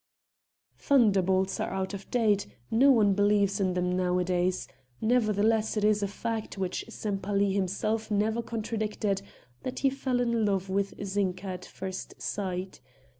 [0.79, 4.67] Thunderbolts are out of date, no one believes in them now a days;
[4.99, 9.21] nevertheless it is a fact, which Sempaly himself never contradicted,
[9.61, 12.81] that he fell in love with Zinka at first sight.